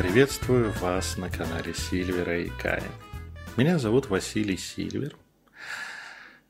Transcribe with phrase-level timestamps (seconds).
[0.00, 2.90] Приветствую вас на канале Сильвера и Кая.
[3.58, 5.14] Меня зовут Василий Сильвер.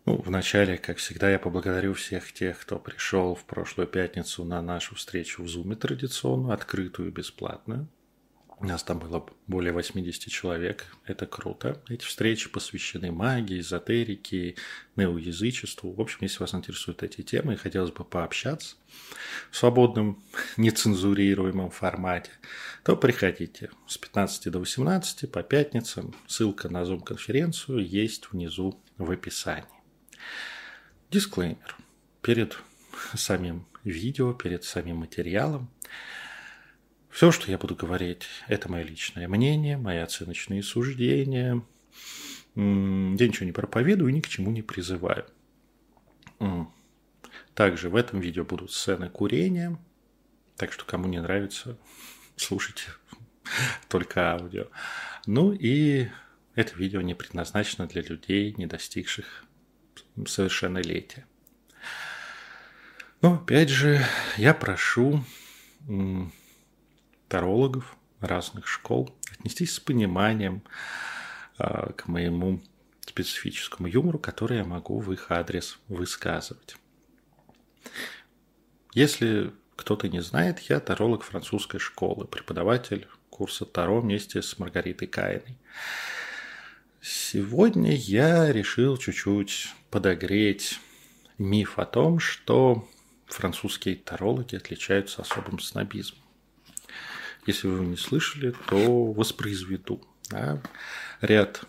[0.07, 4.95] Ну, вначале, как всегда, я поблагодарю всех тех, кто пришел в прошлую пятницу на нашу
[4.95, 7.89] встречу в Зуме традиционную, открытую и бесплатную.
[8.61, 10.85] У нас там было более 80 человек.
[11.07, 11.81] Это круто.
[11.89, 14.57] Эти встречи посвящены магии, эзотерике,
[14.97, 15.95] неоязычеству.
[15.95, 18.77] В общем, если вас интересуют эти темы и хотелось бы пообщаться
[19.51, 20.23] в свободном,
[20.59, 22.33] нецензурируемом формате,
[22.85, 26.15] то приходите с 15 до 18 по пятницам.
[26.27, 29.65] Ссылка на Zoom-конференцию есть внизу в описании.
[31.11, 31.77] Дисклеймер.
[32.21, 32.59] Перед
[33.15, 35.71] самим видео, перед самим материалом
[37.11, 41.63] все, что я буду говорить, это мое личное мнение, мои оценочные суждения.
[42.55, 45.27] Я ничего не проповедую и ни к чему не призываю.
[47.55, 49.79] Также в этом видео будут сцены курения,
[50.57, 51.77] так что кому не нравится,
[52.37, 52.85] слушайте
[53.89, 54.67] только аудио.
[55.27, 56.09] Ну и
[56.55, 59.45] это видео не предназначено для людей, не достигших
[60.27, 61.27] совершеннолетия.
[63.21, 64.05] Но опять же,
[64.37, 65.25] я прошу
[67.31, 70.63] тарологов разных школ отнестись с пониманием
[71.59, 72.61] э, к моему
[73.07, 76.77] специфическому юмору, который я могу в их адрес высказывать.
[78.93, 85.57] Если кто-то не знает, я таролог французской школы, преподаватель курса Таро вместе с Маргаритой Каиной.
[87.01, 90.81] Сегодня я решил чуть-чуть подогреть
[91.39, 92.87] миф о том, что
[93.27, 96.30] французские тарологи отличаются особым снобизмом.
[97.47, 100.01] Если вы не слышали, то воспроизведу.
[100.29, 100.61] Да?
[101.21, 101.63] Ряд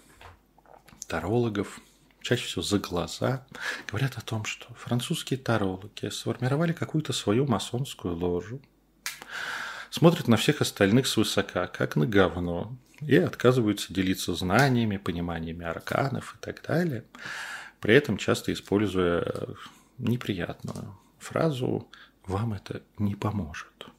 [1.07, 1.79] тарологов,
[2.21, 3.45] чаще всего за глаза,
[3.87, 8.61] говорят о том, что французские тарологи сформировали какую-то свою масонскую ложу,
[9.89, 16.37] смотрят на всех остальных свысока, как на говно, и отказываются делиться знаниями, пониманиями арканов и
[16.39, 17.03] так далее,
[17.79, 19.25] при этом часто используя
[19.97, 21.89] неприятную фразу
[22.25, 23.90] «вам это не поможет».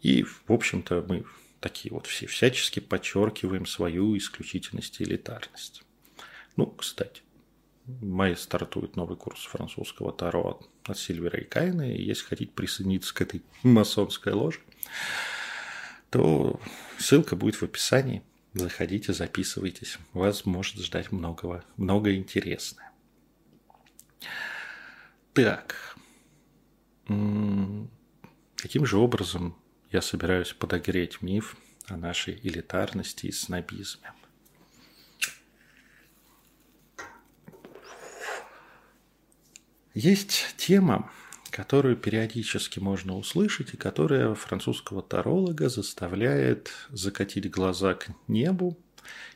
[0.00, 1.24] И, в общем-то, мы
[1.60, 5.82] такие вот все всячески подчеркиваем свою исключительность и элитарность.
[6.56, 7.22] Ну, кстати,
[7.86, 13.14] в мае стартует новый курс французского таро от Сильвера и Кайна, и если хотите присоединиться
[13.14, 14.60] к этой масонской ложе,
[16.10, 16.60] то
[16.98, 18.22] ссылка будет в описании.
[18.54, 19.98] Заходите, записывайтесь.
[20.12, 22.90] Вас может ждать многого, много интересное.
[25.34, 25.96] Так,
[28.56, 29.56] каким же образом
[29.90, 31.56] я собираюсь подогреть миф
[31.86, 34.12] о нашей элитарности и снобизме.
[39.94, 41.10] Есть тема,
[41.50, 48.78] которую периодически можно услышать и которая французского таролога заставляет закатить глаза к небу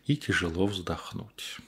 [0.07, 1.59] и тяжело вздохнуть.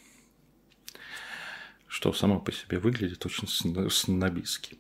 [1.88, 4.78] Что само по себе выглядит очень снобистски.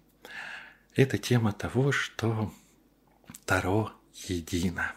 [0.94, 2.52] Это тема того, что
[3.46, 4.92] Таро едино.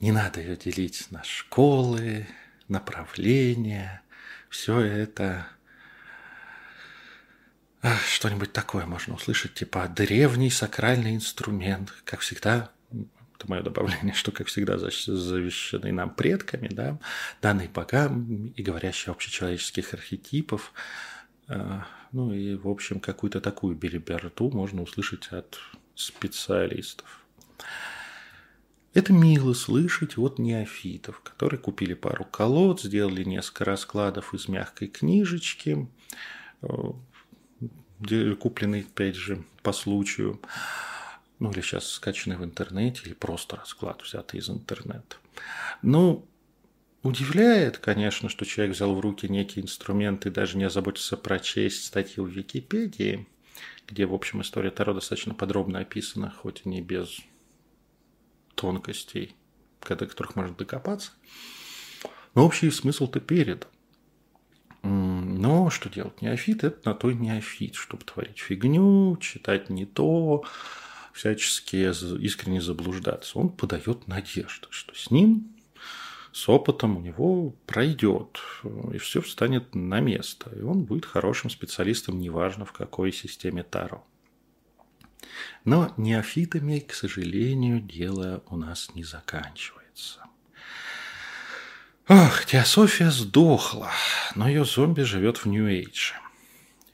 [0.00, 2.26] Не надо ее делить на школы,
[2.68, 4.02] направления.
[4.48, 5.46] Все это
[8.06, 14.48] что-нибудь такое можно услышать, типа древний сакральный инструмент, как всегда, это мое добавление, что, как
[14.48, 16.98] всегда, завещанный нам предками, да,
[17.40, 20.72] данный богам и говорящий общечеловеческих архетипов,
[21.48, 25.58] а, ну и, в общем, какую-то такую билиберду можно услышать от
[26.00, 27.20] специалистов.
[28.92, 35.88] Это мило слышать от неофитов, которые купили пару колод, сделали несколько раскладов из мягкой книжечки,
[36.62, 40.40] э, купленные, опять же, по случаю,
[41.38, 45.16] ну или сейчас скачанный в интернете, или просто расклад взятый из интернета.
[45.82, 46.26] Ну,
[47.04, 52.24] удивляет, конечно, что человек взял в руки некий инструмент и даже не озаботился прочесть статью
[52.24, 53.28] в Википедии–
[53.86, 57.20] где, в общем, история Таро достаточно подробно описана, хоть и не без
[58.54, 59.34] тонкостей,
[59.88, 61.12] до которых можно докопаться.
[62.34, 63.66] Но общий смысл-то перед.
[64.82, 66.22] Но что делать?
[66.22, 70.44] Неофит– это на то неофит, чтобы творить фигню, читать не то,
[71.12, 71.76] всячески
[72.22, 73.38] искренне заблуждаться.
[73.38, 75.54] Он подает надежду, что с ним
[76.32, 78.40] с опытом у него пройдет,
[78.92, 84.04] и все встанет на место, и он будет хорошим специалистом, неважно в какой системе Таро.
[85.64, 90.20] Но неофитами, к сожалению, дело у нас не заканчивается.
[92.08, 93.90] Ох, Теософия сдохла,
[94.34, 96.14] но ее зомби живет в Нью-Эйдже.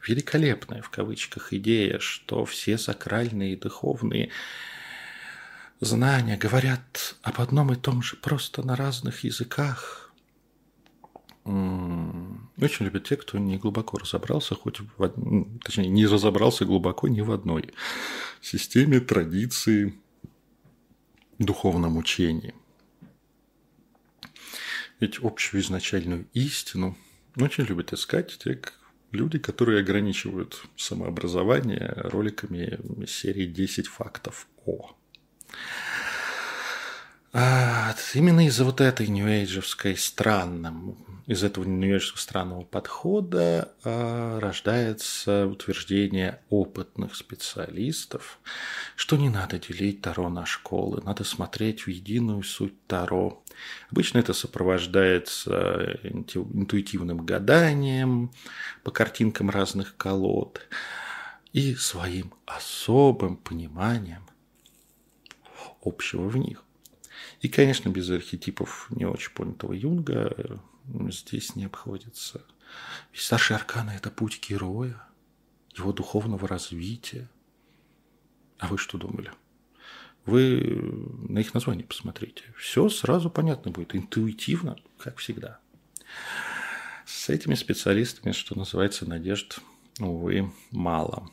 [0.07, 4.31] Великолепная, в кавычках, идея, что все сакральные и духовные
[5.81, 10.13] знания говорят об одном и том же, просто на разных языках.
[11.45, 17.31] Очень любят те, кто не глубоко разобрался, хоть в, точнее, не разобрался глубоко ни в
[17.31, 17.73] одной
[18.41, 19.95] системе, традиции,
[21.39, 22.55] духовном учении.
[24.99, 26.97] Ведь общую изначальную истину
[27.37, 28.61] очень любят искать те
[29.13, 34.97] люди, которые ограничивают самообразование роликами серии «10 фактов о».
[37.39, 40.97] А, именно из-за вот этой нью-эйджевской странном,
[41.27, 48.39] из этого нью-эйджевского странного подхода а, рождается утверждение опытных специалистов,
[48.97, 53.43] что не надо делить Таро на школы, надо смотреть в единую суть Таро.
[53.91, 58.31] Обычно это сопровождается интуитивным гаданием
[58.83, 60.63] по картинкам разных колод
[61.53, 64.26] и своим особым пониманием
[65.87, 66.63] общего в них.
[67.41, 70.57] И, конечно, без архетипов не очень понятого Юнга э,
[71.11, 72.45] здесь не обходится.
[73.13, 75.01] Ведь старший арканы– это путь героя,
[75.75, 77.29] его духовного развития.
[78.59, 79.31] А вы что думали?
[80.25, 80.61] Вы
[81.29, 82.43] на их название посмотрите.
[82.59, 85.61] Все сразу понятно будет, интуитивно, как всегда.
[87.05, 89.61] С этими специалистами, что называется, надежд,
[90.01, 91.31] увы, мало.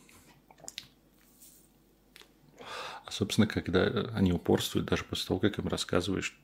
[3.13, 3.83] Собственно, когда
[4.15, 6.35] они упорствуют, даже после того, как им рассказываешь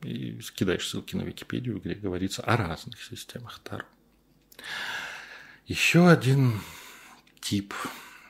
[0.00, 3.84] и кидаешь ссылки на Википедию, где говорится о разных системах Таро.
[5.66, 6.62] Еще один
[7.42, 7.74] тип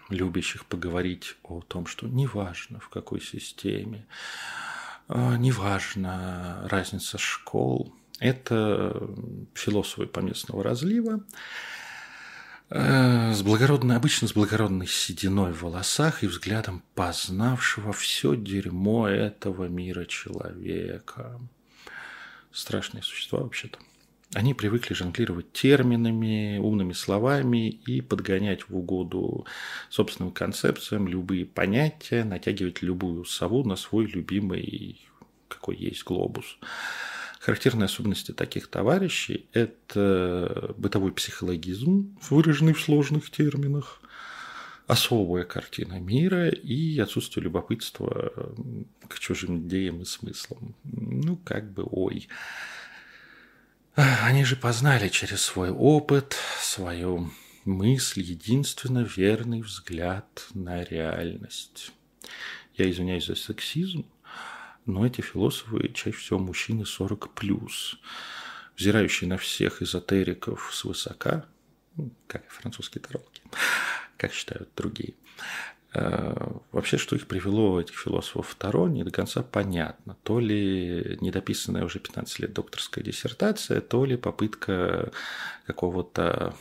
[0.09, 4.07] любящих поговорить о том, что неважно в какой системе,
[5.07, 9.09] а, неважно разница школ, это
[9.55, 11.25] философы поместного разлива,
[12.75, 20.05] с благородной, обычно с благородной сединой в волосах и взглядом познавшего все дерьмо этого мира
[20.07, 21.41] человека.
[22.51, 23.79] Страшные существа вообще-то.
[24.35, 29.47] Они привыкли жонглировать терминами, умными словами и подгонять в угоду
[29.89, 35.01] собственным концепциям любые понятия, натягивать любую сову на свой любимый,
[35.47, 36.59] какой есть глобус.
[37.45, 44.01] Характерные особенности таких товарищей– это бытовой психологизм, выраженный в сложных терминах,
[44.87, 48.33] особая картина мира и отсутствие любопытства
[49.09, 50.75] к чужим идеям и смыслам.
[50.85, 52.29] Ну, как бы, ой.
[53.95, 57.31] Они же познали через свой опыт, свою
[57.67, 61.93] мысль, единственно верный взгляд на реальность.
[62.73, 64.07] Я извиняюсь за сексизм,
[64.87, 67.99] но эти философы чаще всего мужчины 40 плюс,
[68.77, 71.47] взирающие на всех эзотериков свысока,
[71.97, 73.41] ну, как и французские тарологи,
[74.17, 75.15] как считают другие.
[75.95, 76.35] Э,
[76.73, 80.17] вообще, что их привело, этих философов второ, не до конца понятно.
[80.25, 85.13] То ли недописанная уже 15 лет докторская диссертация, то ли попытка
[85.67, 86.55] какого-то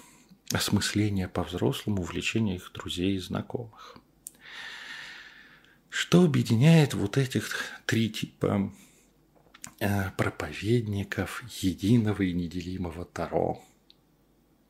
[0.54, 3.98] осмысления по-взрослому, увлечения их друзей и знакомых.
[5.94, 7.56] Что объединяет вот этих
[7.86, 8.72] три типа
[9.80, 13.62] э, проповедников единого и неделимого Таро?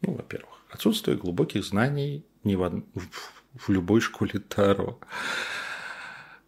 [0.02, 2.84] Ну, во-первых, отсутствие глубоких знаний не в,
[3.56, 5.00] в любой школе Таро.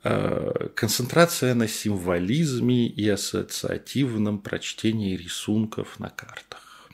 [0.04, 6.90] Э, концентрация на символизме и ассоциативном прочтении рисунков на картах.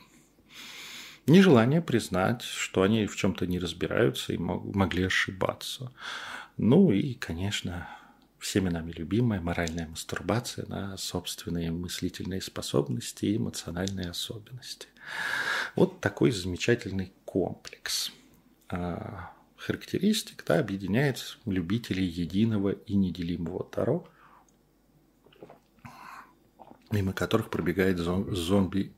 [1.26, 5.92] Нежелание признать, что они в чем-то не разбираются и могли ошибаться.
[6.56, 7.88] Ну и, конечно,
[8.38, 14.88] всеми нами любимая моральная мастурбация на собственные мыслительные способности и эмоциональные особенности.
[15.76, 18.12] Вот такой замечательный комплекс
[18.68, 24.08] а, характеристик да, объединяет любителей единого и неделимого Таро,
[26.90, 28.92] мимо которых пробегает зомби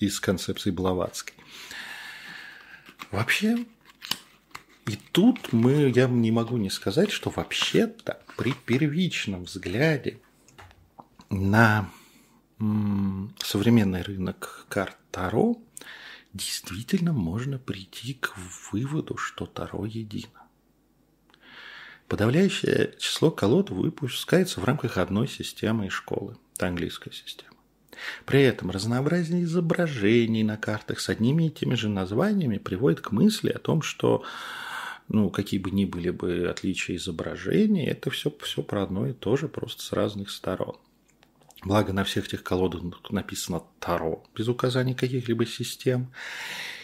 [0.00, 1.36] из концепции Блаватской.
[3.10, 3.64] Вообще,
[4.86, 10.18] и тут мы, я не могу не сказать, что вообще-то при первичном взгляде
[11.30, 11.88] на
[13.38, 15.56] современный рынок карт Таро
[16.32, 18.34] действительно можно прийти к
[18.70, 20.42] выводу, что Таро едино.
[22.08, 26.36] Подавляющее число колод выпускается в рамках одной системы и школы.
[26.56, 27.52] Это английская система.
[28.26, 33.50] При этом разнообразие изображений на картах с одними и теми же названиями приводит к мысли
[33.50, 34.24] о том, что
[35.12, 39.36] ну, какие бы ни были бы отличия изображений, это все, все про одно и то
[39.36, 40.76] же, просто с разных сторон.
[41.62, 46.12] Благо на всех этих колодах написано Таро, без указаний каких-либо систем.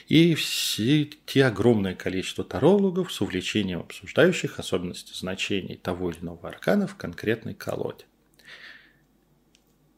[0.09, 6.87] и все те огромное количество тарологов с увлечением обсуждающих особенности значений того или иного аркана
[6.87, 8.05] в конкретной колоде.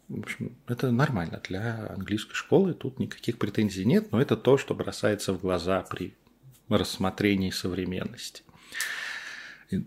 [0.09, 4.75] В общем, это нормально для английской школы, тут никаких претензий нет, но это то, что
[4.75, 6.15] бросается в глаза при
[6.79, 8.43] рассмотрении современности.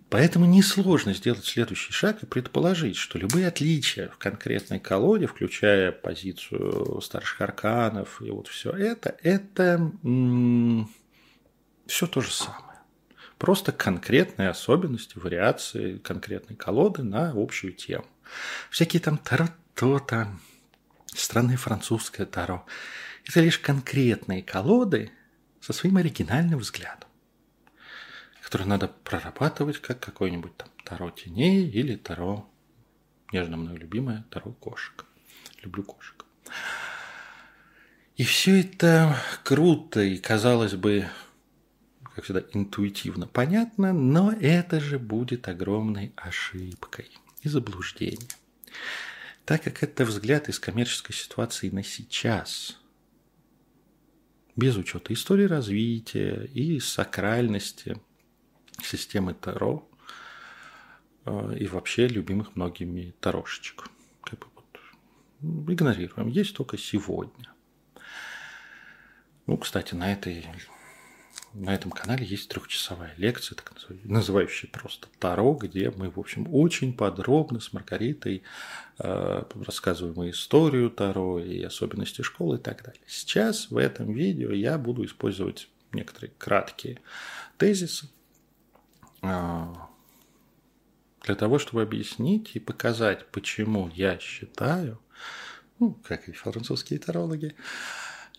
[0.10, 7.02] Поэтому несложно сделать следующий шаг и предположить, что любые отличия в конкретной колоде, включая позицию
[7.02, 9.92] старших арканов и вот все это, это
[11.86, 12.80] все то же самое.
[13.38, 18.06] Просто конкретные особенности, вариации конкретной колоды на общую тему.
[18.70, 19.50] Всякие там таро
[20.00, 20.40] там,
[21.14, 22.66] странное французское таро.
[23.28, 25.12] Это лишь конкретные колоды
[25.64, 27.10] со своим оригинальным взглядом
[28.54, 32.48] которые надо прорабатывать, как какой-нибудь там Таро теней или Таро,
[33.32, 35.06] нежно мной любимое, Таро кошек.
[35.64, 36.24] Люблю кошек.
[38.16, 41.10] И все это круто и, казалось бы,
[42.14, 47.10] как всегда, интуитивно понятно, но это же будет огромной ошибкой
[47.42, 48.30] и заблуждением.
[49.46, 52.80] Так как это взгляд из коммерческой ситуации на сейчас,
[54.56, 57.98] без учета истории развития и сакральности–
[58.82, 59.88] системы Таро
[61.26, 63.90] э, и вообще любимых многими тарошечек.
[64.22, 66.28] Как бы вот игнорируем.
[66.28, 67.54] Есть только сегодня.
[69.46, 70.46] Ну, кстати, на этой
[71.54, 76.94] на этом канале есть трехчасовая лекция, так называющая просто Таро, где мы, в общем, очень
[76.94, 78.44] подробно с Маргаритой
[79.00, 83.02] э, рассказываем и историю Таро, и особенности школы и так далее.
[83.06, 87.00] Сейчас в этом видео я буду использовать некоторые краткие
[87.58, 88.10] тезисы,
[89.22, 89.90] а,
[91.22, 95.00] для того, чтобы объяснить и показать, почему я считаю,
[95.80, 97.56] ну, как и французские тарологи,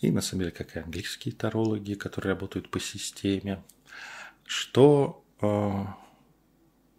[0.09, 3.63] и на самом деле, как и английские тарологи, которые работают по системе,
[4.45, 5.85] что э,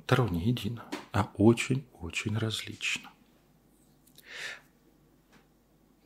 [0.05, 3.09] таро не едино, а очень-очень различно.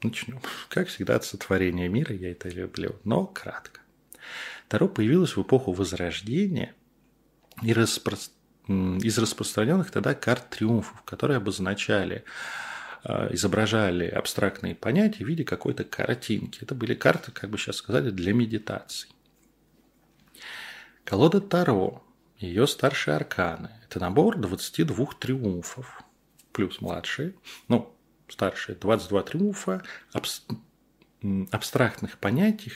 [0.01, 0.39] Начнем.
[0.69, 3.81] Как всегда, от сотворения мира, я это люблю, но кратко.
[4.67, 6.73] Таро появилось в эпоху Возрождения
[7.61, 8.17] и распро...
[8.67, 16.59] из распространенных тогда карт триумфов, которые обозначали а, изображали абстрактные понятия в виде какой-то картинки.
[16.61, 19.09] Это были карты, как бы сейчас сказали, для медитации.
[21.03, 22.03] Колода Таро,
[22.37, 26.03] ее старшие арканы– это набор 22 триумфов,
[26.51, 27.33] плюс младшие,
[27.67, 27.95] ну,
[28.27, 29.81] старшие 22 триумфа
[30.13, 30.45] абс...
[31.51, 32.73] абстрактных понятий,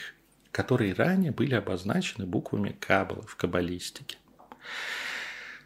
[0.52, 4.18] которые ранее были обозначены буквами Каббалы в каббалистике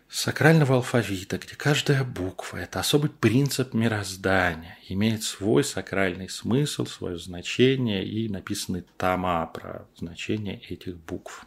[0.09, 8.07] сакрального алфавита, где каждая буква– это особый принцип мироздания, имеет свой сакральный смысл, свое значение
[8.07, 11.45] и написаны тома про значение этих букв.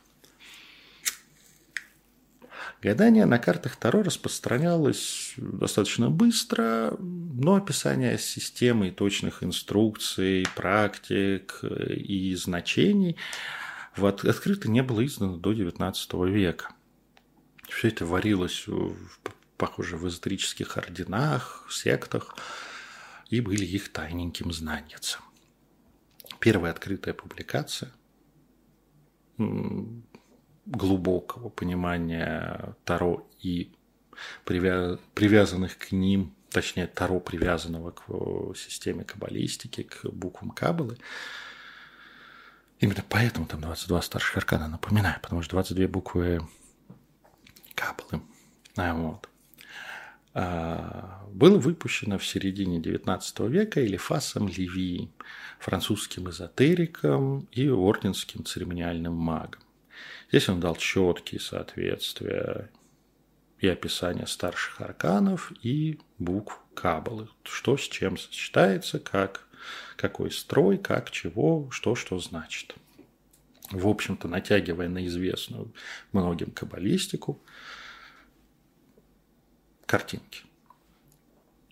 [2.83, 12.35] Гадание на картах Таро распространялось достаточно быстро, но описание системы и точных инструкций, практик и
[12.37, 13.17] значений
[13.97, 16.75] открыто не было издано до XIX века–
[17.71, 18.67] все это варилось,
[19.57, 22.37] похоже, в эзотерических орденах, сектах,
[23.29, 24.99] и были их тайненьким знанием.
[26.39, 27.93] Первая открытая публикация
[30.67, 33.73] глубокого понимания Таро и
[34.45, 38.05] привязанных к ним, точнее Таро, привязанного к
[38.57, 40.99] системе каббалистики, к буквам Каббалы.
[42.79, 46.41] Именно поэтому там 22 старших аркана, напоминаю, потому что 22 буквы
[47.81, 48.23] Каббалы.
[48.77, 49.29] А, вот.
[50.35, 55.11] А, было выпущено в середине XIX века Элифасом Леви,
[55.59, 59.63] французским эзотериком и орденским церемониальным магом.
[60.29, 62.71] Здесь он дал четкие соответствия
[63.59, 69.49] и описание старших арканов и букв Каббалы, что с чем сочетается, как,
[69.97, 72.75] какой строй, как чего, что что значит.
[73.71, 75.73] В общем-то, натягивая на известную
[76.12, 77.41] многим каббалистику,
[79.87, 80.43] картинки.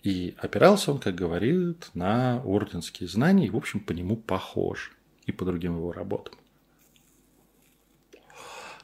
[0.01, 5.31] И опирался он, как говорит, на орденские знания и, в общем, по нему похож и
[5.31, 6.35] по другим его работам.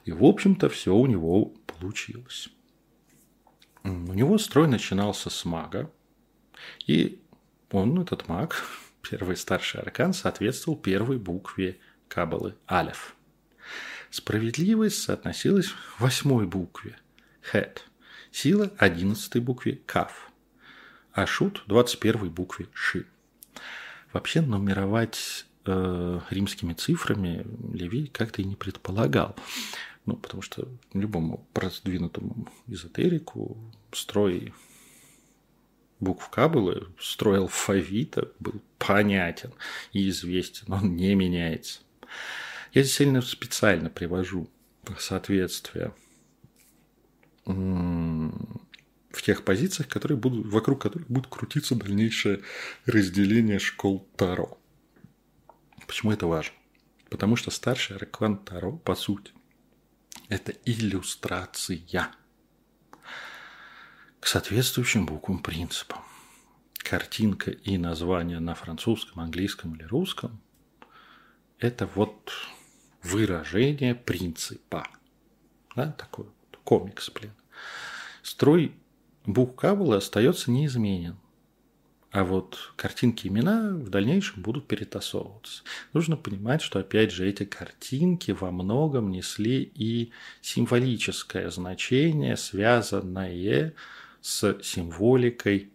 [0.03, 2.49] И, в общем-то, все у него получилось.
[3.83, 5.91] У него строй начинался с мага,
[6.85, 7.21] и
[7.71, 8.63] он, этот маг,
[9.01, 13.15] первый старший аркан, соответствовал первой букве Кабалы– Алеф.
[14.09, 16.97] Справедливость соотносилась к восьмой букве–
[17.41, 17.83] Хет–
[18.31, 20.31] Сила– 11 букве Каф,
[21.13, 23.05] а Шут– 21 букве Ши.
[24.13, 29.35] Вообще нумеровать э, римскими цифрами Леви как-то и не предполагал.
[30.05, 33.57] Ну, потому что любому продвинутому эзотерику
[33.91, 34.53] строй
[35.99, 39.51] букв Каббалы, строй алфавита был понятен
[39.93, 41.81] и известен, он не меняется.
[42.73, 44.49] Я здесь сильно специально привожу
[44.99, 45.93] соответствие
[47.45, 52.41] в тех позициях, которые будут, вокруг которых будет крутиться дальнейшее
[52.85, 54.59] разделение школ Таро.
[55.87, 56.53] Почему это важно?
[57.09, 59.31] Потому что старший аркан Таро, по сути,
[60.27, 61.79] это иллюстрация
[64.19, 65.99] к соответствующим буквам принципам.
[66.73, 70.41] Картинка и название на французском, английском или русском–
[71.65, 72.31] это вот
[73.03, 74.87] выражение принципа.
[75.75, 77.33] Да, такой вот комикс, блин.
[78.21, 78.75] Строй
[79.25, 81.17] букв остается неизменен.
[82.11, 85.63] А вот картинки имена в дальнейшем будут перетасовываться.
[85.91, 93.73] Нужно понимать, что опять же эти картинки во многом несли и символическое значение, связанное
[94.21, 95.71] с символикой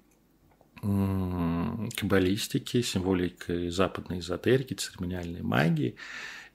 [0.81, 5.97] каббалистики, символикой западной эзотерики, церемониальной магии.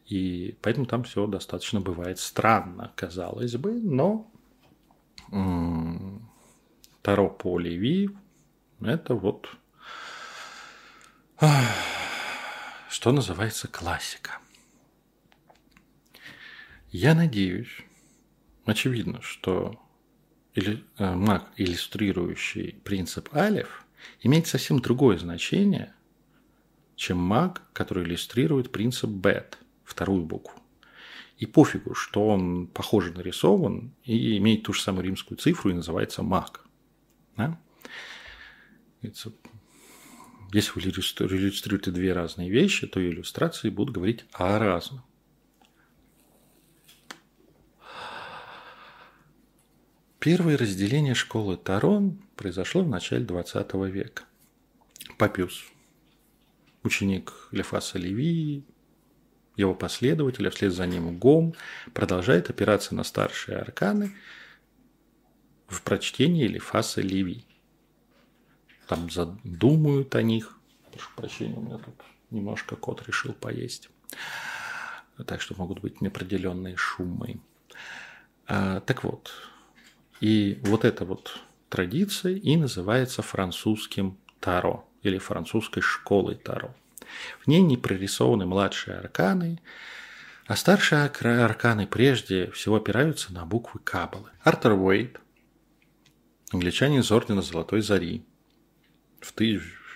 [0.06, 4.32] И поэтому там все достаточно бывает странно, казалось бы, но
[7.02, 8.10] Таро по Леви–
[8.82, 9.50] это вот
[12.90, 14.40] что называется классика.
[16.92, 17.84] Я надеюсь,
[18.66, 19.82] очевидно, что
[20.54, 23.85] или, э, маг, иллюстрирующий принцип алиф,
[24.22, 25.94] имеет совсем другое значение,
[26.96, 30.60] чем маг, который иллюстрирует принцип бет, вторую букву.
[31.38, 36.24] И пофигу, что он похоже нарисован и имеет ту же самую римскую цифру и называется
[36.24, 36.66] маг.
[37.36, 37.60] Да?
[39.02, 45.04] Если вы иллюстрируете две разные вещи, то иллюстрации будут говорить о разном.
[50.26, 54.24] Первое разделение школы Тарон произошло в начале XX века.
[55.20, 55.66] Папиус,
[56.82, 58.66] ученик Лефаса Леви,
[59.56, 61.54] его последователь, а вслед за ним Гом,
[61.94, 64.16] продолжает опираться на старшие арканы
[65.68, 67.46] в прочтении Лефаса Леви
[68.88, 70.58] там задумают о них.
[70.92, 73.92] Прошу прощения, у меня тут немножко кот решил поесть.
[75.28, 77.40] Так что могут быть неопределенные шумы.
[78.48, 79.32] А, так вот,
[80.22, 86.74] и вот эта вот традиция и называется французским таро или французской школой таро.
[87.42, 89.60] В ней не прорисованы младшие арканы,
[90.48, 94.30] а старшие арканы прежде всего опираются на буквы Каббалы.
[94.42, 95.20] Артер Уэйт,
[96.52, 98.24] англичанин из Ордена Золотой Зари,
[99.22, 99.34] в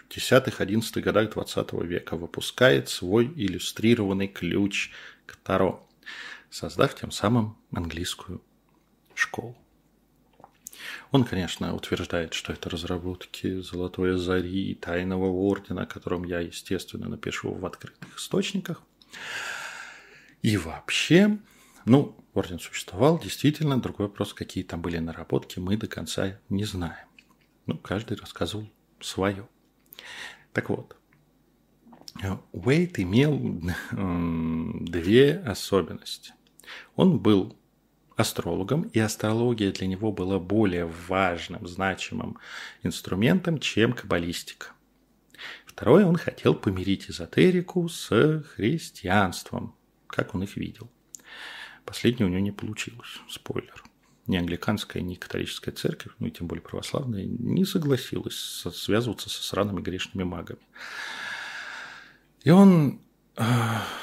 [0.09, 4.91] 10-11 годах 20 века выпускает свой иллюстрированный ключ
[5.27, 5.87] к Таро,
[6.49, 8.41] создав тем самым английскую
[9.13, 9.55] школу.
[11.11, 17.09] Он, конечно, утверждает, что это разработки Золотой Зари и Тайного Ордена, о котором я, естественно,
[17.09, 18.83] напишу в открытых источниках.
[20.43, 21.39] И вообще,
[21.85, 27.07] ну, Орден существовал, действительно, другой вопрос, какие там были наработки, мы до конца не знаем.
[27.65, 28.69] Ну, каждый рассказывал
[28.99, 29.47] свое.
[30.53, 30.95] Так вот,
[32.51, 36.33] Уэйт имел две особенности.
[36.95, 37.57] Он был
[38.19, 42.37] астрологом, и астрология для него была более важным, значимым
[42.83, 44.67] инструментом, чем каббалистика.
[45.65, 49.75] Второе, он хотел помирить эзотерику с христианством,
[50.07, 50.89] как он их видел.
[51.85, 53.83] Последнее у него не получилось, спойлер
[54.29, 59.81] ни англиканская, ни католическая церковь, ну и тем более православная, не согласилась связываться со сраными
[59.81, 60.61] грешными магами.
[62.43, 63.01] И он
[63.35, 63.43] э,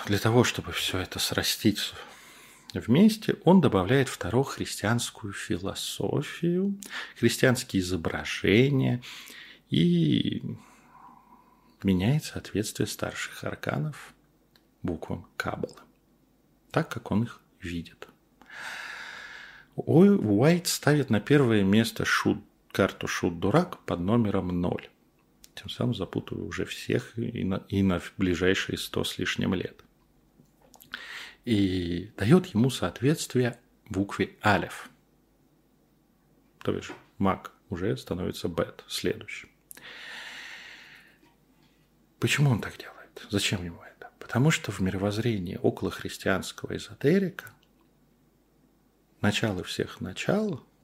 [0.07, 1.93] для того, чтобы все это срастить
[2.81, 6.79] вместе, он добавляет вторую христианскую философию,
[7.19, 9.03] христианские изображения
[9.71, 10.43] и
[11.83, 14.15] меняет соответствие старших арканов
[14.83, 15.81] буквам Каббалы,
[16.71, 18.09] так как он их видит.
[19.75, 22.39] Уайт ставит на первое место шут,
[22.73, 24.89] карту шут-дурак под номером 0.
[25.55, 29.86] Тем самым запутывая уже всех и на, и на ближайшие сто с лишним лет.
[31.47, 34.91] И дает ему соответствие букве Алеф.
[36.59, 39.49] То есть маг уже становится бет, следующий.
[42.19, 43.27] Почему он так делает?
[43.31, 44.11] Зачем ему это?
[44.19, 47.51] Потому что в мировоззрении около христианского эзотерика
[49.23, 50.63] начало всех начал–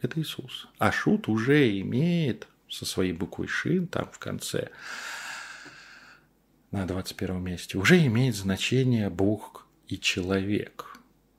[0.00, 0.68] это Иисус.
[0.78, 4.70] А Шут уже имеет со своей буквой Шин там в конце
[6.76, 10.98] на 21 месте, уже имеет значение Бог и человек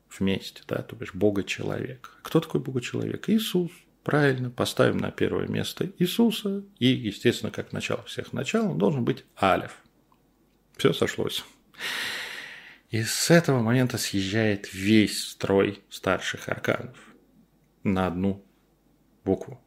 [0.09, 2.17] вместе, да, то бишь Бога-человек.
[2.23, 3.29] Кто такой Бога-человек?
[3.29, 3.71] Иисус.
[4.03, 9.25] Правильно, поставим на первое место Иисуса, и, естественно, как начало всех начал, он должен быть
[9.35, 9.83] Алев.
[10.77, 11.43] Все сошлось.
[12.89, 16.97] И с этого момента съезжает весь строй старших арканов
[17.83, 18.43] на одну
[19.25, 19.61] букву.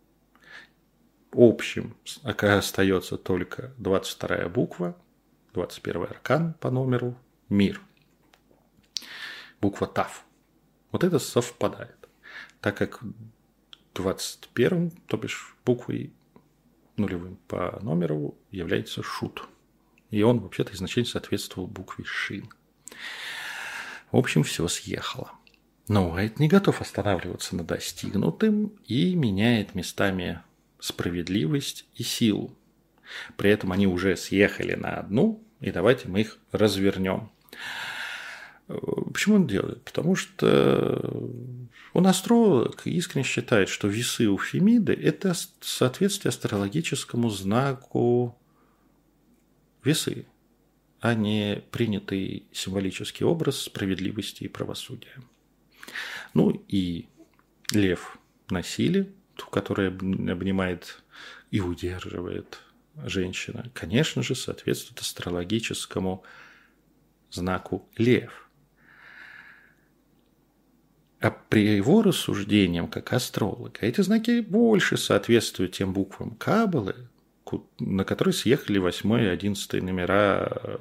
[1.32, 4.96] Общим остается только 22 буква,
[5.54, 7.16] 21 аркан по номеру
[7.48, 7.80] мир.
[9.60, 10.24] Буква ТАФ.
[10.92, 11.96] Вот это совпадает.
[12.60, 13.02] Так как
[13.94, 16.12] 21, то бишь буквой
[16.96, 19.48] нулевым по номеру является шут.
[20.10, 22.48] И он вообще-то изначально соответствовал букве шин.
[24.10, 25.32] В общем, все съехало.
[25.88, 30.42] Но Уайт не готов останавливаться на достигнутым и меняет местами
[30.78, 32.56] справедливость и силу.
[33.36, 37.30] При этом они уже съехали на одну, и давайте мы их развернем.
[39.12, 39.82] Почему он делает?
[39.82, 41.30] Потому что
[41.92, 48.38] он астролог искренне считает, что весы у Фемиды– это соответствие астрологическому знаку
[49.82, 50.26] весы,
[51.00, 55.16] а не принятый символический образ справедливости и правосудия.
[56.34, 57.08] Ну и
[57.72, 58.18] лев
[58.50, 59.10] на силе,
[59.50, 61.02] которая обнимает
[61.50, 62.60] и удерживает
[63.04, 66.24] женщина, конечно же, соответствует астрологическому
[67.30, 68.46] знаку лев–
[71.20, 76.96] а при его рассуждениям, как астролога, эти знаки больше соответствуют тем буквам Каббалы,
[77.78, 80.78] на которые съехали 8 и 11 номера э,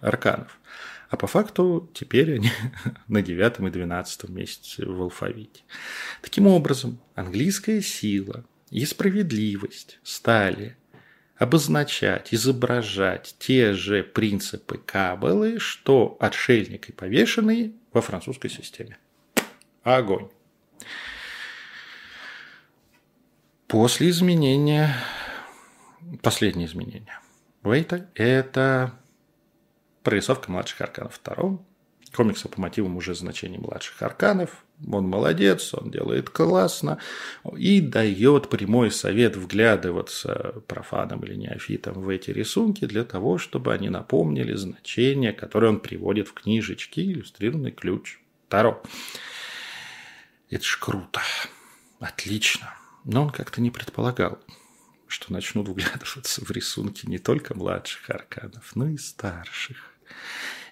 [0.00, 0.60] арканов.
[1.08, 2.50] А по факту теперь они
[3.08, 5.62] на 9 и 12 месяце в алфавите.
[6.22, 10.76] Таким образом, английская сила и справедливость стали
[11.36, 18.98] обозначать, изображать те же принципы Каббалы, что отшельник и повешенный во французской системе.
[19.82, 20.28] Огонь.
[23.66, 24.94] После изменения,
[26.22, 27.18] последнее изменение
[27.62, 28.94] Вейта– это
[30.02, 31.64] прорисовка младших арканов второго,
[32.14, 34.64] комикса по мотивам уже значений младших арканов.
[34.90, 36.98] Он молодец, он делает классно
[37.56, 43.90] и дает прямой совет вглядываться профанам или неофитам в эти рисунки для того, чтобы они
[43.90, 48.18] напомнили значение, которое он приводит в книжечке «Иллюстрированный ключ
[48.48, 48.82] Таро».
[50.48, 51.20] Это ж круто.
[52.00, 52.74] Отлично.
[53.04, 54.38] Но он как-то не предполагал,
[55.06, 59.94] что начнут вглядываться в рисунки не только младших арканов, но и старших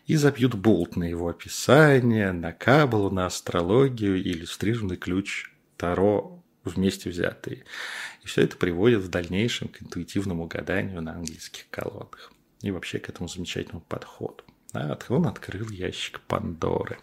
[0.08, 7.10] и забьют болт на его описание, на кабалу, на астрологию и иллюстрированный ключ Таро вместе
[7.10, 7.64] взятые.
[8.22, 12.32] И все это приводит в дальнейшем к интуитивному гаданию на английских колодах.
[12.62, 14.42] И вообще к этому замечательному подходу.
[14.72, 16.98] А он открыл ящик Пандоры.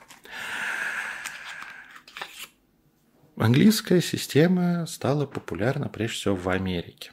[3.38, 7.12] Английская система стала популярна прежде всего в Америке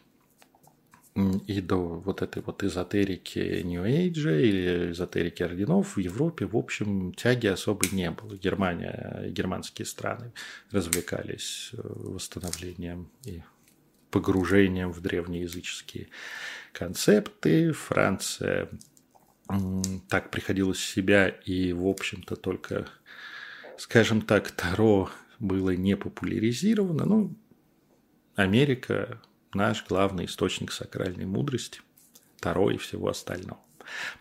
[1.14, 7.12] и до вот этой вот эзотерики New Age или эзотерики орденов в Европе, в общем,
[7.12, 8.34] тяги особой не было.
[8.34, 10.32] Германия, германские страны
[10.70, 13.42] развлекались э, восстановлением и
[14.10, 16.08] погружением в древнеязыческие
[16.72, 17.72] концепты.
[17.72, 18.70] Франция
[20.08, 22.86] так приходила в себя и, в общем-то, только,
[23.76, 27.04] скажем так, Таро было не популяризировано.
[27.04, 27.34] Ну,
[28.34, 29.20] Америка
[29.54, 31.80] наш главный источник сакральной мудрости,
[32.40, 33.60] Таро и всего остального.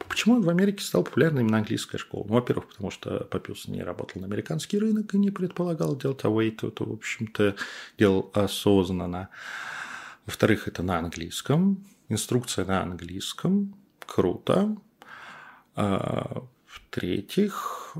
[0.07, 2.25] Почему в Америке стала популярна именно английская школа?
[2.27, 6.63] Ну, во-первых, потому что Папюс не работал на американский рынок и не предполагал делать авейт,
[6.63, 7.55] это, в общем-то,
[7.97, 9.29] делал осознанно.
[10.25, 14.75] Во-вторых, это на английском, инструкция на английском, круто.
[15.75, 17.93] А, в-третьих,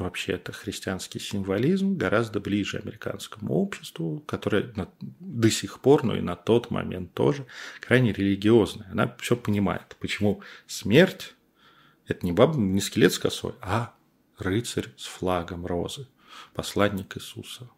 [0.00, 4.72] вообще это христианский символизм гораздо ближе американскому обществу, которое
[5.20, 7.46] до сих пор, но и на тот момент тоже
[7.80, 8.88] крайне религиозное.
[8.90, 11.34] Она все понимает, почему смерть–
[12.06, 13.94] это не, баба, не скелет с косой, а
[14.38, 16.08] рыцарь с флагом розы,
[16.54, 17.68] посланник Иисуса.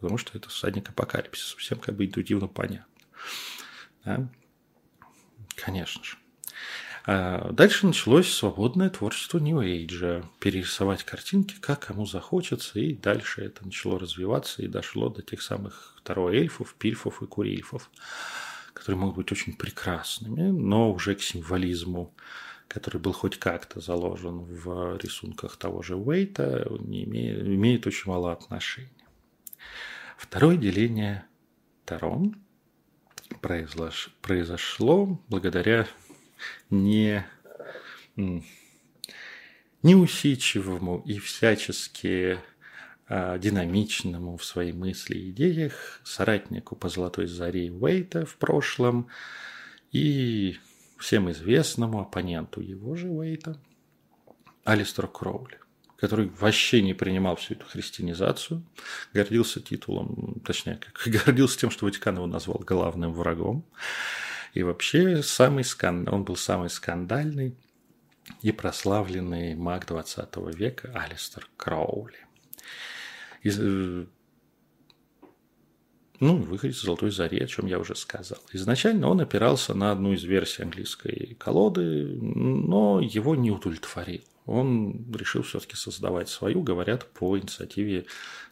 [0.00, 1.56] Потому что это всадник апокалипсиса.
[1.56, 2.86] Всем как бы интуитивно понятно.
[4.04, 4.28] Да?
[5.54, 6.16] Конечно же.
[7.08, 10.24] А дальше началось свободное творчество New Age.
[10.40, 15.94] Перерисовать картинки, как кому захочется, и дальше это начало развиваться и дошло до тех самых
[15.98, 17.90] второй эльфов, пильфов и курильфов,
[18.74, 22.12] которые могут быть очень прекрасными, но уже к символизму
[22.68, 28.32] который был хоть как-то заложен в рисунках того же Уэйта, не имеет, имеет очень мало
[28.32, 28.90] отношения.
[30.18, 31.24] Второе деление
[31.84, 32.36] Тарон
[33.40, 35.86] произошло благодаря
[36.70, 37.26] не,
[39.82, 42.38] неусидчивому и всячески
[43.08, 49.08] а, динамичному в своей мысли и идеях соратнику по «Золотой заре» Уэйта в прошлом
[49.92, 50.58] и
[50.98, 53.60] всем известному оппоненту его же Уэйта
[54.64, 55.58] Алистеру Кроули
[55.96, 58.62] который вообще не принимал всю эту христианизацию,
[59.14, 63.64] гордился титулом, точнее, как гордился тем, что Ватикан его назвал главным врагом.
[64.56, 66.08] И вообще самый скан...
[66.10, 67.54] он был самый скандальный
[68.40, 72.16] и прославленный маг 20 века Алистер Кроули.
[73.42, 73.58] Из...
[73.60, 74.06] Э,
[76.20, 78.38] ну, выходит из «Золотой зари», о чем я уже сказал.
[78.54, 85.42] Изначально он опирался на одну из версий английской колоды, но его не удовлетворил он решил
[85.42, 88.06] все-таки создавать свою, говорят, по инициативе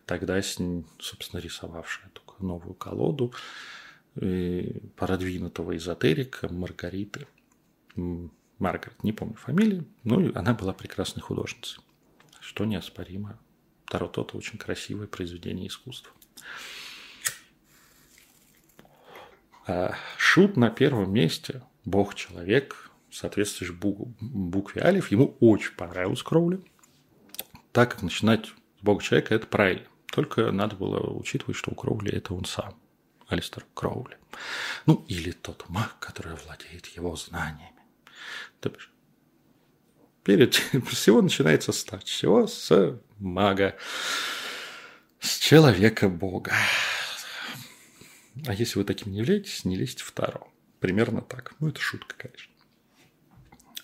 [0.06, 3.32] тогда, собственно, рисовавшая только новую колоду
[4.14, 7.26] продвинутого эзотерика Маргариты.
[8.58, 11.80] Маргарет, не помню фамилии, но она была прекрасной художницей,
[12.40, 13.38] что неоспоримо.
[13.86, 16.12] Таро это очень красивое произведение искусства.
[19.66, 26.60] А Шут на первом месте, бог-человек, соответствуешь букве Алиф, ему очень понравилось Кроули,
[27.72, 29.86] так как начинать с Бога человека– это правильно.
[30.06, 32.76] Только надо было учитывать, что у Кроули это он сам,
[33.28, 34.16] Алистер Кроули.
[34.86, 37.82] Ну, или тот маг, который владеет его знаниями.
[38.60, 38.90] То бишь,
[40.22, 40.54] перед
[40.88, 42.06] всего начинается стать.
[42.06, 43.76] Всего с мага,
[45.20, 46.52] с человека-бога.
[48.46, 50.12] А если вы таким не являетесь, не лезьте в.
[50.80, 51.54] Примерно так.
[51.60, 52.52] Ну, это шутка, конечно.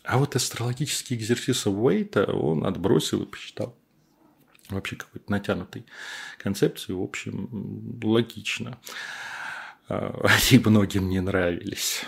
[0.02, 3.76] А вот астрологический экзерсис Уэйта он отбросил и посчитал
[4.74, 5.86] вообще какой-то натянутой
[6.38, 8.78] концепции, в общем, логично.
[9.88, 12.04] А, они многим не нравились.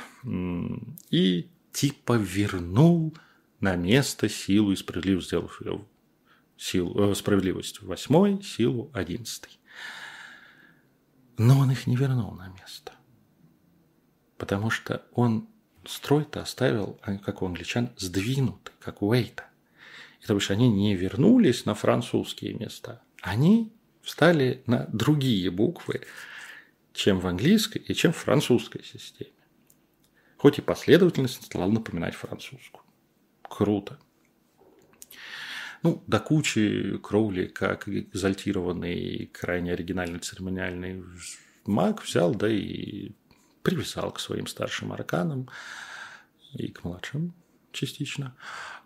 [1.11, 3.17] И типа вернул
[3.61, 5.85] на место силу и справедливость, сделав ее
[6.57, 9.59] силу, э, справедливость восьмой, силу одиннадцатой.
[11.39, 12.93] Но он их не вернул на место.
[14.37, 15.49] Потому что он
[15.85, 19.45] строй-то оставил, а как у англичан, сдвинутый, как у Уэйта.
[20.23, 26.03] И то бишь они не вернулись на французские места, они встали на другие буквы,
[26.93, 29.31] чем в английской и чем в французской системе.
[30.37, 32.85] Хоть и последовательность стала напоминать французскую.
[33.43, 33.99] Круто.
[35.83, 41.05] Ну, до кучи Кроули, как экзальтированный, крайне оригинальный церемониальный
[41.65, 43.13] маг, взял, да и
[43.63, 45.49] привязал к своим старшим арканам
[46.55, 47.35] и к младшим
[47.73, 48.37] частично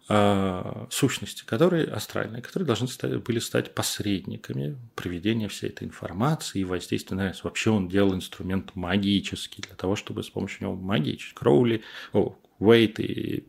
[0.08, 7.16] сущности, которые астральные, которые должны стать, были стать посредниками проведения всей этой информации и воздействия
[7.16, 11.34] на Вообще он делал инструмент магический для того, чтобы с помощью него магичить.
[11.34, 13.48] Кроули, о, Уэйт и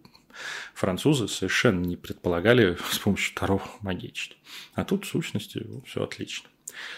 [0.74, 4.38] французы совершенно не предполагали с помощью второго магичить.
[4.74, 6.50] А тут в сущности все отлично.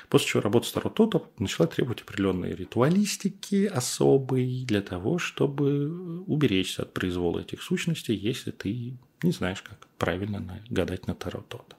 [0.10, 6.94] После чего работа старого тота начала требовать определенной ритуалистики особой для того, чтобы уберечься от
[6.94, 11.76] произвола этих сущностей, если ты не знаешь, как правильно гадать на таро тота.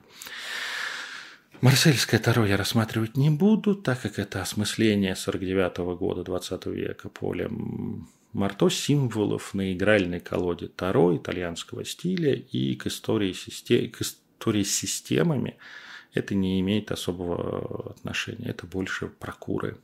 [1.61, 7.11] Марсельское Таро я рассматривать не буду, так как это осмысление 49 -го года 20 века
[7.11, 13.91] полем Марто символов на игральной колоде Таро итальянского стиля и к истории, систем...
[13.91, 15.59] к истории с системами–
[16.13, 18.49] это не имеет особого отношения.
[18.49, 19.79] Это больше про куры,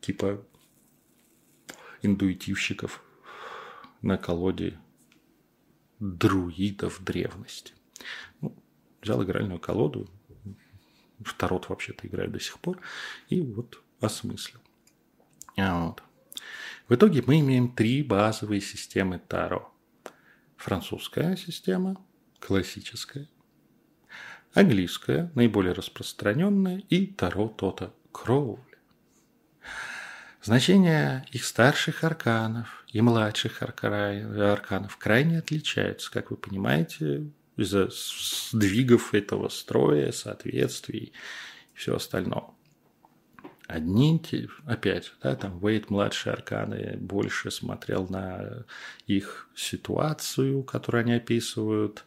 [0.00, 0.44] типа
[2.02, 3.02] интуитивщиков
[4.02, 4.78] на колоде
[5.98, 7.74] друидов древности.
[8.40, 8.56] Ну,
[9.02, 10.08] взял игральную колоду,
[11.24, 12.80] в Тарот вообще-то играю до сих пор,
[13.28, 14.60] и вот осмыслил.
[15.56, 16.02] Вот.
[16.88, 19.72] В итоге мы имеем три базовые системы Таро.
[20.56, 22.04] Французская система,
[22.38, 23.28] классическая
[24.54, 28.67] английская, наиболее распространенная, и Таро Тота Кроули.
[30.42, 39.48] Значения их старших арканов и младших арканов крайне отличаются, как вы понимаете, из-за сдвигов этого
[39.48, 41.12] строя, соответствий
[41.74, 42.44] и все остальное.
[43.66, 44.22] Одни,
[44.64, 48.64] опять, да, там Вейт, младшие арканы, больше смотрел на
[49.06, 52.04] их ситуацию, которую они описывают,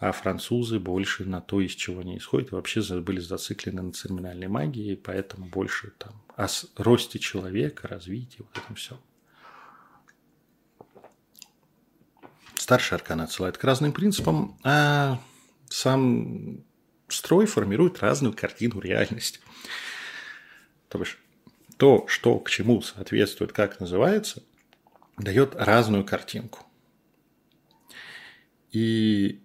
[0.00, 4.94] а французы больше на то, из чего они исходят, вообще были зациклены на церемониальной магии,
[4.94, 8.98] поэтому больше там о росте человека, развитии, вот этом все.
[12.56, 15.20] Старший аркан отсылает к разным принципам, а
[15.68, 16.64] сам
[17.08, 19.40] строй формирует разную картину реальности.
[20.88, 21.18] То бишь,
[21.76, 24.42] то, что к чему соответствует, как называется,
[25.18, 26.60] дает разную картинку.
[28.70, 29.42] И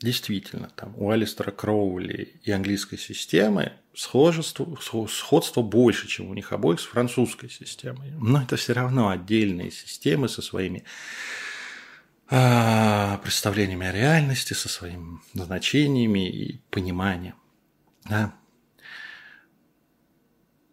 [0.00, 4.76] действительно, там у Алистера Кроули и английской системы схожество,
[5.08, 8.12] сходство больше, чем у них обоих с французской системой.
[8.12, 10.84] Но это все равно отдельные системы со своими
[12.28, 17.34] а, представлениями о реальности, со своими значениями и пониманием.
[18.04, 18.34] Да.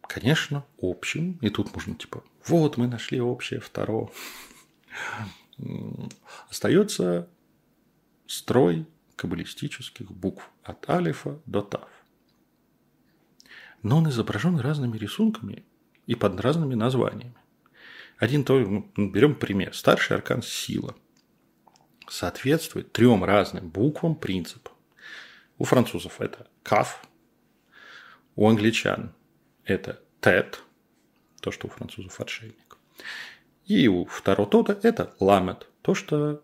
[0.01, 1.33] Конечно, общим.
[1.41, 4.09] И тут можно типа, вот мы нашли общее второе.
[6.49, 7.27] Остается
[8.25, 8.85] строй
[9.17, 11.89] каббалистических букв от алифа до тав.
[13.83, 15.65] Но он изображен разными рисунками
[16.05, 17.35] и под разными названиями.
[18.17, 19.75] Один то, ну, берем пример.
[19.75, 20.95] Старший аркан сила
[22.07, 24.71] соответствует трем разным буквам принципа.
[25.57, 27.03] У французов это каф,
[28.35, 29.13] у англичан
[29.65, 30.63] это тет,
[31.41, 32.77] то, что у французов отшельник.
[33.65, 36.43] И у второго тота это ламет, то, что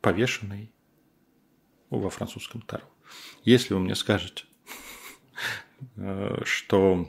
[0.00, 0.72] повешенный
[1.90, 2.84] во французском таро.
[3.44, 4.44] Если вы мне скажете,
[5.96, 7.08] э, что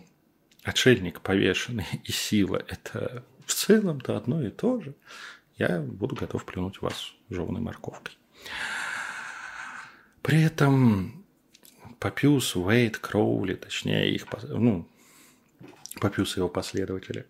[0.63, 4.95] отшельник повешенный и сила– это в целом-то одно и то же,
[5.57, 8.17] я буду готов плюнуть вас жеванной морковкой.
[10.21, 11.25] При этом
[11.99, 14.87] Папиус, Уэйт, Кроули, точнее их, ну,
[15.99, 17.25] Папиус и его последователи,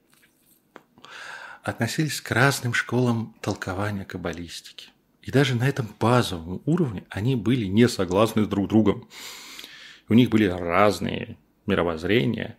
[1.64, 4.90] относились к разным школам толкования каббалистики.
[5.28, 9.10] И даже на этом базовом уровне они были не согласны с друг другом.
[10.08, 12.58] У них были разные мировоззрения,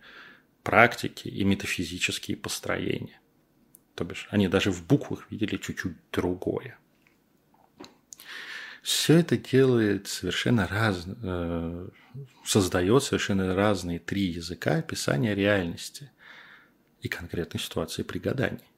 [0.61, 3.19] практики и метафизические построения.
[3.95, 6.77] То бишь, они даже в буквах видели чуть-чуть другое.
[8.83, 11.89] Все это делает совершенно раз, э,
[12.45, 16.11] создает совершенно разные три языка описания реальности
[17.01, 18.69] и конкретной ситуации при гадании.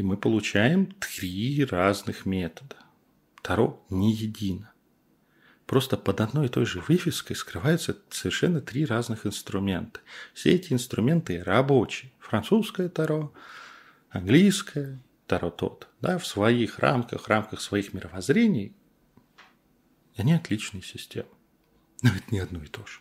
[0.00, 2.76] И мы получаем три разных метода.
[3.42, 4.72] Таро не едино.
[5.66, 10.00] Просто под одной и той же вывеской скрываются совершенно три разных инструмента.
[10.32, 12.12] Все эти инструменты рабочие.
[12.18, 13.30] Французское таро,
[14.08, 15.86] английское, таро тот.
[16.00, 18.74] Да, в своих рамках, рамках своих мировоззрений.
[20.16, 21.28] Они отличные системы.
[22.00, 23.00] Но это не одно и то же.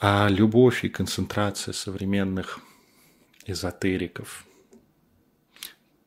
[0.00, 2.60] А любовь и концентрация современных
[3.44, 4.46] эзотериков–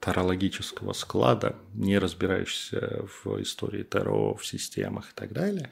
[0.07, 5.69] тарологического склада, не разбирающийся в истории Таро, в системах и так далее,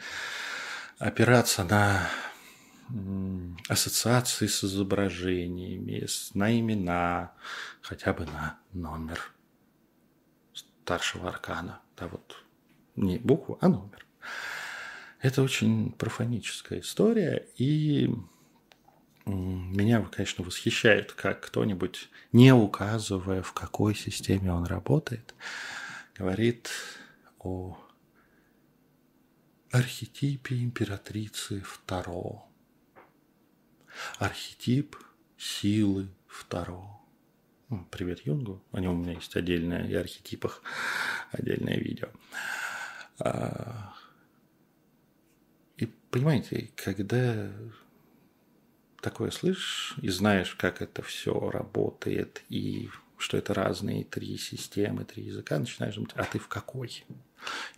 [1.00, 2.10] опираться на
[3.70, 7.32] ассоциации с изображениями, на имена,
[7.82, 9.32] хотя бы на номер
[10.54, 11.80] старшего аркана.
[11.96, 12.36] Да, вот
[12.98, 14.06] не букву, а номер.
[15.22, 18.14] Это очень профаническая история, и
[19.32, 25.34] меня, конечно, восхищает, как кто-нибудь, не указывая, в какой системе он работает,
[26.16, 26.70] говорит
[27.40, 27.78] о
[29.72, 32.44] архетипе императрицы Второ.
[34.20, 34.96] Архетип
[35.38, 37.02] силы Второ.
[37.90, 38.62] Привет Юнгу.
[38.72, 40.62] О нем у меня есть отдельное, и архетипах
[41.32, 42.10] отдельное видео.
[43.20, 43.94] А,
[45.78, 47.52] и понимаете, когда
[49.06, 55.26] такое слышишь и знаешь, как это все работает, и что это разные три системы, три
[55.26, 57.06] языка, начинаешь думать, а ты в какой?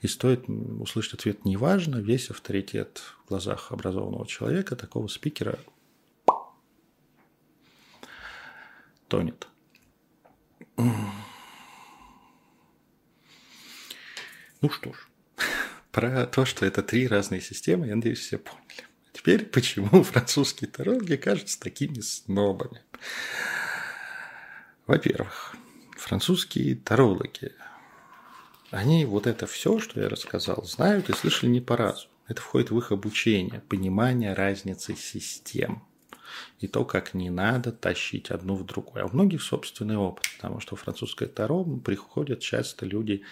[0.02, 5.60] И стоит услышать ответ «неважно», весь авторитет в глазах образованного человека, такого спикера
[9.10, 9.50] тонет.
[10.78, 11.12] Ну
[14.70, 15.10] что ж,
[15.92, 18.87] про то, что это три разные системы, я надеюсь, все поняли.
[19.18, 22.82] Теперь почему французские тарологи кажутся такими снобами?
[24.86, 25.56] Во-первых,
[25.98, 27.52] французские тарологи,
[28.70, 32.08] они вот это все, что я рассказал, знают и слышали не по разу.
[32.28, 35.84] Это входит в их обучение, понимание разницы систем
[36.60, 39.04] и то, как не надо тащить одну в другую.
[39.04, 43.24] А у многих собственный опыт, потому что французское таро приходят часто люди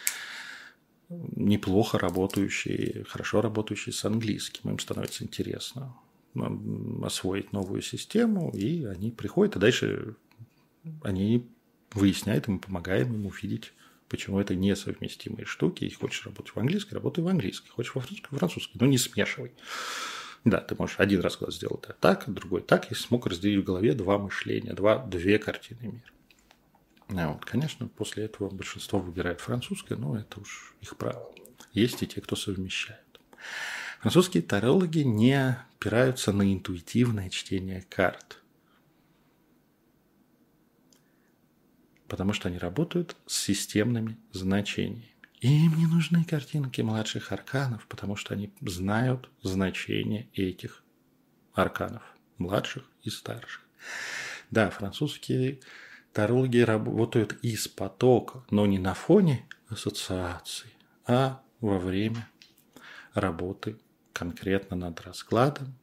[1.10, 4.70] неплохо работающие, хорошо работающие с английским.
[4.70, 5.96] Им становится интересно
[7.04, 10.16] освоить новую систему, и они приходят, и дальше
[11.04, 11.48] они
[11.94, 13.74] выясняют, и мы помогаем им увидеть,
[14.10, 15.86] почему это несовместимые штуки.
[15.86, 17.70] Если хочешь работать в английской, работай в английской.
[17.70, 18.78] Хочешь во французской, французской.
[18.78, 19.54] Но не смешивай.
[20.44, 24.20] Да, ты можешь один расклад сделать так, другой так, и смог разделить в голове два
[24.20, 26.15] мышления, два, две картины мира.
[27.10, 31.32] А вот, конечно, после этого большинство выбирает французское, но это уж их право.
[31.74, 33.00] Есть и те, кто совмещает.
[34.00, 38.42] Французские тарологи не опираются на интуитивное чтение карт.
[42.08, 45.16] Потому что они работают с системными значениями.
[45.42, 50.84] И им не нужны картинки младших арканов, потому что они знают значение этих
[51.54, 52.04] арканов,
[52.38, 53.62] младших и старших.
[54.50, 55.60] Да, французские
[56.16, 60.74] тарологи работают из потока, но не на фоне ассоциаций,
[61.06, 62.30] а во время
[63.14, 63.76] работы
[64.14, 65.76] конкретно над раскладом.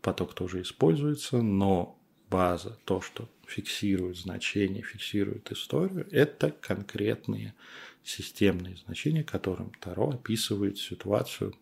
[0.00, 1.98] Поток тоже используется, но
[2.30, 7.54] база, то, что фиксирует значение, фиксирует историю, это конкретные
[8.02, 11.54] системные значения, которым Таро описывает ситуацию,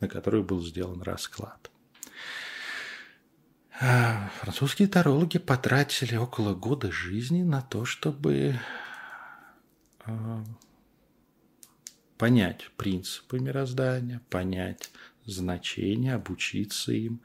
[0.00, 1.70] на которую был сделан расклад.
[3.78, 8.58] А, французские тарологи потратили около года жизни на то, чтобы
[10.00, 10.42] а,
[12.16, 14.90] понять принципы мироздания, понять
[15.26, 17.20] значения, обучиться им.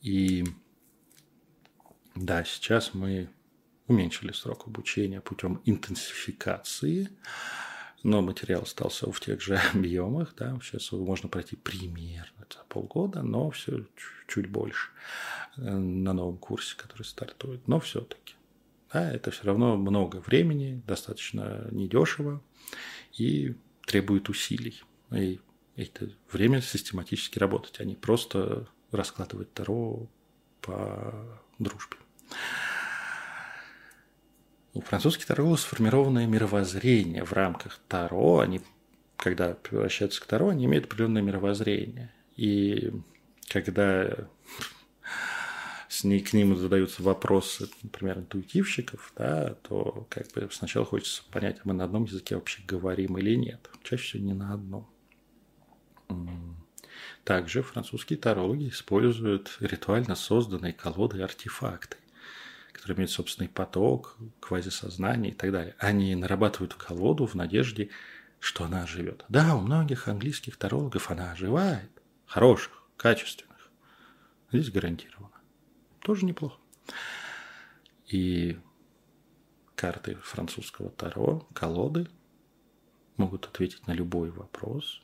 [0.00, 0.44] И
[2.14, 3.28] да, сейчас мы
[3.86, 7.10] уменьшили срок обучения путем интенсификации,
[8.04, 13.50] но материал остался в тех же объемах, да, сейчас можно пройти примерно за полгода, но
[13.50, 13.84] все
[14.28, 14.90] чуть больше
[15.56, 18.34] э, на новом курсе, который стартует, но все-таки.
[18.92, 22.40] Да, это все равно много времени, достаточно недешево
[23.12, 24.82] и требует усилий.
[25.10, 25.40] И
[25.74, 30.06] это время систематически работать, а не просто раскладывать Таро
[30.60, 31.96] по дружбе.
[34.74, 38.40] У французских Таро сформированное мировоззрение в рамках Таро.
[38.40, 38.60] Они,
[39.16, 42.12] когда превращаются к Таро, они имеют определенное мировоззрение.
[42.36, 42.92] И
[43.48, 44.28] когда
[45.88, 51.58] с ней, к ним задаются вопросы, например, интуитивщиков, да, то как бы сначала хочется понять,
[51.58, 53.70] а мы на одном языке вообще говорим или нет.
[53.84, 54.90] Чаще всего не на одном.
[57.22, 61.96] Также французские тарологи используют ритуально созданные колоды артефакты,
[62.74, 65.76] которые имеют собственный поток, квазисознание и так далее.
[65.78, 67.88] Они нарабатывают колоду в надежде,
[68.40, 69.24] что она оживет.
[69.28, 71.90] Да, у многих английских тарологов она оживает.
[72.26, 73.70] Хороших, качественных.
[74.52, 75.40] Здесь гарантированно.
[76.00, 76.58] Тоже неплохо.
[78.08, 78.58] И
[79.76, 82.08] карты французского Таро, колоды,
[83.16, 85.00] могут ответить на любой вопрос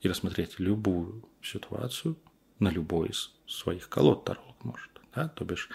[0.00, 2.16] и рассмотреть любую ситуацию
[2.58, 4.91] на любой из своих колод таролог может.
[5.14, 5.28] Да?
[5.28, 5.68] То бишь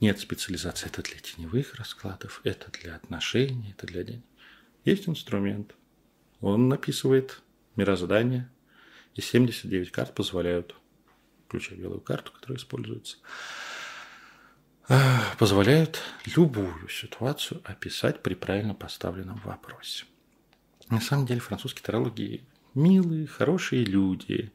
[0.00, 4.24] нет специализации, это для теневых раскладов, это для отношений, это для денег.
[4.84, 5.74] Есть инструмент,
[6.40, 7.40] он написывает
[7.76, 8.50] мирозадание,
[9.14, 10.74] и 79 карт позволяют,
[11.46, 13.18] включая белую карту, которая используется,
[14.88, 16.00] а, позволяют
[16.36, 20.04] любую ситуацию описать при правильно поставленном вопросе.
[20.90, 24.52] На самом деле французские тарологи милые, хорошие люди.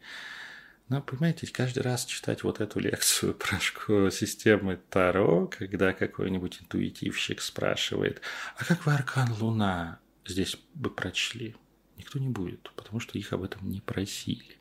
[0.89, 3.33] Но, понимаете, каждый раз читать вот эту лекцию
[3.85, 8.21] про системы Таро, когда какой-нибудь интуитивщик спрашивает,
[8.57, 11.55] а как вы аркан Луна здесь бы прочли?
[11.95, 14.57] Никто не будет, потому что их об этом не просили.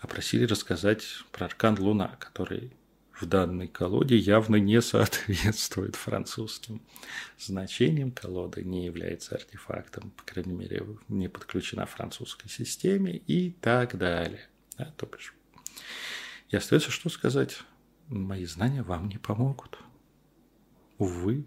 [0.00, 2.72] А просили рассказать про аркан Луна, который
[3.18, 6.82] в данной колоде явно не соответствует французским
[7.38, 8.10] значениям.
[8.10, 14.48] Колода не является артефактом, по крайней мере, не подключена французской системе и так далее.
[14.78, 15.34] Да, то бишь.
[16.48, 17.58] И остается что сказать?
[18.08, 19.78] Мои знания вам не помогут.
[20.98, 21.46] Увы.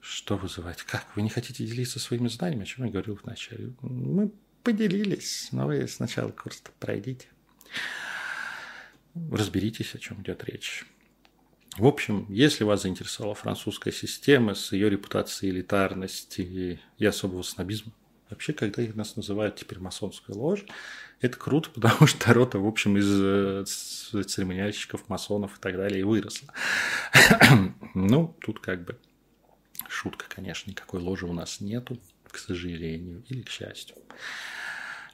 [0.00, 0.82] Что вызывать?
[0.82, 1.04] Как?
[1.16, 2.62] Вы не хотите делиться своими знаниями?
[2.62, 3.72] О чем я говорил вначале?
[3.80, 7.28] Мы поделились, но вы сначала курс пройдите
[9.30, 10.84] разберитесь, о чем идет речь.
[11.76, 17.92] В общем, если вас заинтересовала французская система с ее репутацией элитарности и особого снобизма,
[18.30, 20.64] вообще, когда их нас называют теперь масонской ложь,
[21.20, 23.64] это круто, потому что Тарота, в общем, из э,
[24.24, 26.48] церемониальщиков, масонов и так далее и выросла.
[27.94, 28.98] ну, тут как бы
[29.88, 31.98] шутка, конечно, никакой ложи у нас нету,
[32.30, 33.96] к сожалению или к счастью.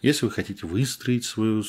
[0.00, 1.62] Если вы хотите выстроить свою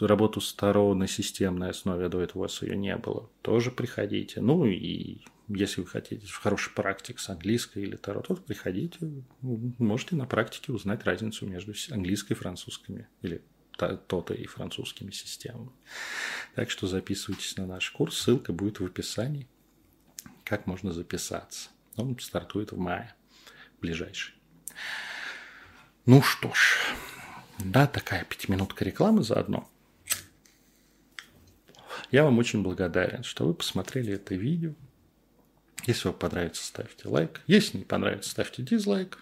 [0.00, 3.70] работу с Таро на системной основе, а до этого у вас ее не было, тоже
[3.70, 4.40] приходите.
[4.40, 5.18] Ну и
[5.48, 8.98] если вы хотите хороший практик с английской или Таро, то приходите,
[9.40, 13.42] можете на практике узнать разницу между английской и французскими или
[13.76, 15.70] то-то и французскими системами.
[16.54, 19.48] Так что записывайтесь на наш курс, ссылка будет в описании,
[20.44, 21.70] как можно записаться.
[21.96, 23.14] Он стартует в мае,
[23.80, 24.34] ближайший.
[26.06, 26.78] Ну что ж,
[27.58, 29.68] да, такая пятиминутка рекламы заодно.
[32.10, 34.74] Я вам очень благодарен, что вы посмотрели это видео.
[35.86, 37.42] Если вам понравится, ставьте лайк.
[37.46, 39.18] Если не понравится, ставьте дизлайк.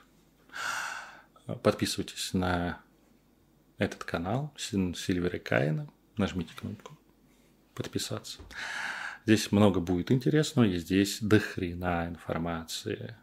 [1.62, 2.80] Подписывайтесь на
[3.78, 5.88] этот канал Сильвера Каина.
[6.16, 6.96] Нажмите кнопку
[7.74, 8.38] подписаться.
[9.24, 13.16] Здесь много будет интересного, и здесь дохрена информации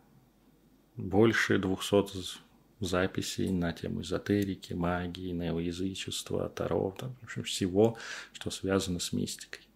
[0.96, 2.40] больше 200
[2.80, 7.98] записей на тему эзотерики, магии, неоязычества, таро, там, в общем, всего,
[8.34, 9.68] что связано с мистикой.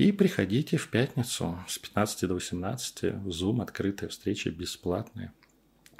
[0.00, 5.30] И приходите в пятницу с 15 до 18 в Zoom, открытая встреча, бесплатная.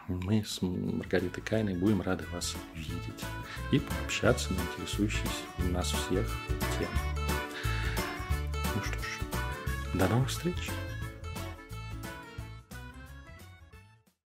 [0.09, 3.23] Мы с Маргаритой Кайной будем рады вас видеть
[3.71, 6.35] и пообщаться на интересующиеся нас всех
[6.79, 7.29] темы.
[8.75, 9.19] Ну что ж,
[9.93, 10.71] до новых встреч!